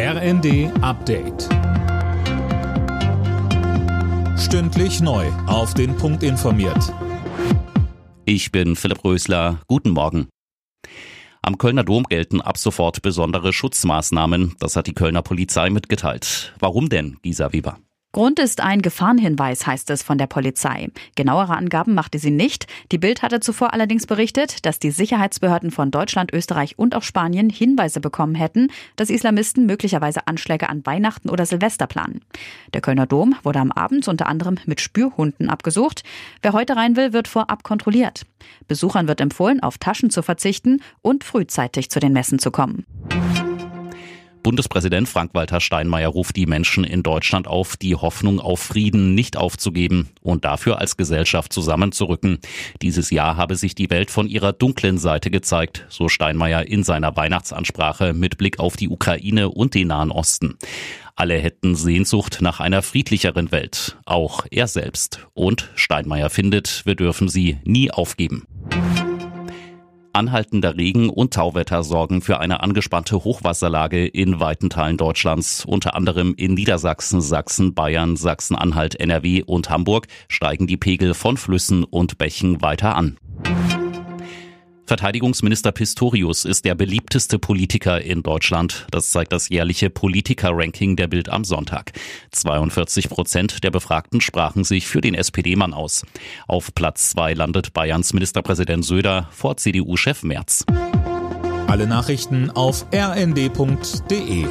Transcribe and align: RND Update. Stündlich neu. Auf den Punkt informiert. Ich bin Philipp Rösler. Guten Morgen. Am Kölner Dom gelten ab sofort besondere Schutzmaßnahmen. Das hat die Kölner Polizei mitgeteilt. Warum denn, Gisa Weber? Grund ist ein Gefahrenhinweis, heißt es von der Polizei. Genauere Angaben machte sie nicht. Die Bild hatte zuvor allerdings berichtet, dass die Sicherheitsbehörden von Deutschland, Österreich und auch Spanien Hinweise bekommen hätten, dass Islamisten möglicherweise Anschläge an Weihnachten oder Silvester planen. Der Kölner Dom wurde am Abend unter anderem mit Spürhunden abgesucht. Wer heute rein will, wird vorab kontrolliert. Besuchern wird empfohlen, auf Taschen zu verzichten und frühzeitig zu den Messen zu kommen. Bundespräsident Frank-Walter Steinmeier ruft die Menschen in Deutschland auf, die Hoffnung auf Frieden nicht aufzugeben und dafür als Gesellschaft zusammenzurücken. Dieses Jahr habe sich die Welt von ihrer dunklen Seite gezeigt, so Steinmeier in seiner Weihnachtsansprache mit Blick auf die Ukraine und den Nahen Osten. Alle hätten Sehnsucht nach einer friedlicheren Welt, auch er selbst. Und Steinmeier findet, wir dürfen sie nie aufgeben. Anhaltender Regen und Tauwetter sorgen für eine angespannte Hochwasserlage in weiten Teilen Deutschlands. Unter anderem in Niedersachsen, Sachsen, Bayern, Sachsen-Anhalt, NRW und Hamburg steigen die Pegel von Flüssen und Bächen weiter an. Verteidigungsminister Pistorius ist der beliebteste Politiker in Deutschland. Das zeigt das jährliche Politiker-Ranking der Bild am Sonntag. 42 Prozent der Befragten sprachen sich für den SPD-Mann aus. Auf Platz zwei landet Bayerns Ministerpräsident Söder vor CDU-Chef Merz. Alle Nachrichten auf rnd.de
RND 0.00 0.70
Update. 0.80 1.48
Stündlich 4.38 5.00
neu. 5.00 5.26
Auf 5.48 5.74
den 5.74 5.96
Punkt 5.96 6.22
informiert. 6.22 6.94
Ich 8.24 8.52
bin 8.52 8.76
Philipp 8.76 9.02
Rösler. 9.02 9.60
Guten 9.66 9.90
Morgen. 9.90 10.28
Am 11.42 11.58
Kölner 11.58 11.82
Dom 11.82 12.04
gelten 12.04 12.40
ab 12.40 12.58
sofort 12.58 13.02
besondere 13.02 13.52
Schutzmaßnahmen. 13.52 14.54
Das 14.60 14.76
hat 14.76 14.86
die 14.86 14.94
Kölner 14.94 15.22
Polizei 15.22 15.68
mitgeteilt. 15.68 16.54
Warum 16.60 16.88
denn, 16.88 17.16
Gisa 17.22 17.52
Weber? 17.52 17.80
Grund 18.18 18.40
ist 18.40 18.60
ein 18.60 18.82
Gefahrenhinweis, 18.82 19.64
heißt 19.64 19.90
es 19.90 20.02
von 20.02 20.18
der 20.18 20.26
Polizei. 20.26 20.88
Genauere 21.14 21.56
Angaben 21.56 21.94
machte 21.94 22.18
sie 22.18 22.32
nicht. 22.32 22.66
Die 22.90 22.98
Bild 22.98 23.22
hatte 23.22 23.38
zuvor 23.38 23.72
allerdings 23.72 24.08
berichtet, 24.08 24.66
dass 24.66 24.80
die 24.80 24.90
Sicherheitsbehörden 24.90 25.70
von 25.70 25.92
Deutschland, 25.92 26.32
Österreich 26.32 26.76
und 26.80 26.96
auch 26.96 27.04
Spanien 27.04 27.48
Hinweise 27.48 28.00
bekommen 28.00 28.34
hätten, 28.34 28.72
dass 28.96 29.10
Islamisten 29.10 29.66
möglicherweise 29.66 30.26
Anschläge 30.26 30.68
an 30.68 30.84
Weihnachten 30.84 31.30
oder 31.30 31.46
Silvester 31.46 31.86
planen. 31.86 32.22
Der 32.74 32.80
Kölner 32.80 33.06
Dom 33.06 33.36
wurde 33.44 33.60
am 33.60 33.70
Abend 33.70 34.08
unter 34.08 34.26
anderem 34.26 34.56
mit 34.66 34.80
Spürhunden 34.80 35.48
abgesucht. 35.48 36.02
Wer 36.42 36.54
heute 36.54 36.74
rein 36.74 36.96
will, 36.96 37.12
wird 37.12 37.28
vorab 37.28 37.62
kontrolliert. 37.62 38.26
Besuchern 38.66 39.06
wird 39.06 39.20
empfohlen, 39.20 39.62
auf 39.62 39.78
Taschen 39.78 40.10
zu 40.10 40.22
verzichten 40.24 40.82
und 41.02 41.22
frühzeitig 41.22 41.88
zu 41.88 42.00
den 42.00 42.14
Messen 42.14 42.40
zu 42.40 42.50
kommen. 42.50 42.84
Bundespräsident 44.48 45.10
Frank-Walter 45.10 45.60
Steinmeier 45.60 46.08
ruft 46.08 46.34
die 46.34 46.46
Menschen 46.46 46.82
in 46.82 47.02
Deutschland 47.02 47.46
auf, 47.46 47.76
die 47.76 47.94
Hoffnung 47.94 48.40
auf 48.40 48.60
Frieden 48.60 49.14
nicht 49.14 49.36
aufzugeben 49.36 50.08
und 50.22 50.46
dafür 50.46 50.78
als 50.78 50.96
Gesellschaft 50.96 51.52
zusammenzurücken. 51.52 52.38
Dieses 52.80 53.10
Jahr 53.10 53.36
habe 53.36 53.56
sich 53.56 53.74
die 53.74 53.90
Welt 53.90 54.10
von 54.10 54.26
ihrer 54.26 54.54
dunklen 54.54 54.96
Seite 54.96 55.30
gezeigt, 55.30 55.84
so 55.90 56.08
Steinmeier 56.08 56.66
in 56.66 56.82
seiner 56.82 57.14
Weihnachtsansprache 57.14 58.14
mit 58.14 58.38
Blick 58.38 58.58
auf 58.58 58.78
die 58.78 58.88
Ukraine 58.88 59.50
und 59.50 59.74
den 59.74 59.88
Nahen 59.88 60.10
Osten. 60.10 60.56
Alle 61.14 61.34
hätten 61.34 61.74
Sehnsucht 61.74 62.38
nach 62.40 62.58
einer 62.58 62.80
friedlicheren 62.80 63.52
Welt, 63.52 63.98
auch 64.06 64.46
er 64.50 64.66
selbst. 64.66 65.26
Und 65.34 65.68
Steinmeier 65.74 66.30
findet, 66.30 66.86
wir 66.86 66.94
dürfen 66.94 67.28
sie 67.28 67.58
nie 67.64 67.90
aufgeben. 67.90 68.46
Anhaltender 70.18 70.76
Regen 70.76 71.10
und 71.10 71.32
Tauwetter 71.32 71.84
sorgen 71.84 72.22
für 72.22 72.40
eine 72.40 72.60
angespannte 72.60 73.22
Hochwasserlage 73.22 74.04
in 74.04 74.40
weiten 74.40 74.68
Teilen 74.68 74.96
Deutschlands. 74.96 75.64
Unter 75.64 75.94
anderem 75.94 76.34
in 76.36 76.54
Niedersachsen, 76.54 77.20
Sachsen, 77.20 77.72
Bayern, 77.72 78.16
Sachsen-Anhalt, 78.16 78.98
NRW 78.98 79.44
und 79.44 79.70
Hamburg 79.70 80.08
steigen 80.26 80.66
die 80.66 80.76
Pegel 80.76 81.14
von 81.14 81.36
Flüssen 81.36 81.84
und 81.84 82.18
Bächen 82.18 82.60
weiter 82.62 82.96
an. 82.96 83.16
Verteidigungsminister 84.88 85.70
Pistorius 85.70 86.46
ist 86.46 86.64
der 86.64 86.74
beliebteste 86.74 87.38
Politiker 87.38 88.00
in 88.00 88.22
Deutschland. 88.22 88.86
Das 88.90 89.10
zeigt 89.10 89.32
das 89.32 89.50
jährliche 89.50 89.90
Politiker-Ranking 89.90 90.96
der 90.96 91.08
Bild 91.08 91.28
am 91.28 91.44
Sonntag. 91.44 91.92
42 92.32 93.10
Prozent 93.10 93.62
der 93.64 93.70
Befragten 93.70 94.22
sprachen 94.22 94.64
sich 94.64 94.86
für 94.86 95.02
den 95.02 95.14
SPD-Mann 95.14 95.74
aus. 95.74 96.06
Auf 96.46 96.74
Platz 96.74 97.10
zwei 97.10 97.34
landet 97.34 97.74
Bayerns 97.74 98.14
Ministerpräsident 98.14 98.82
Söder 98.82 99.28
vor 99.30 99.58
CDU-Chef 99.58 100.22
Merz. 100.22 100.64
Alle 101.66 101.86
Nachrichten 101.86 102.50
auf 102.50 102.86
rnd.de 102.90 104.46